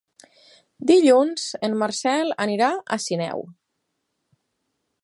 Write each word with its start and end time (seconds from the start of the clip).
Dilluns 0.91 1.45
en 1.69 1.75
Marcel 1.83 2.35
irà 2.55 2.71
a 2.97 3.01
Sineu. 3.07 3.47